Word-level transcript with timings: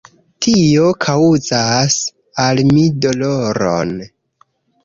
Tio 0.43 0.87
kaŭzas 1.05 1.99
al 2.47 2.63
mi 2.73 2.89
doloron. 3.07 3.93